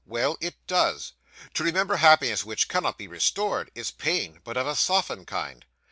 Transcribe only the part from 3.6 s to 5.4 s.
is pain, but of a softened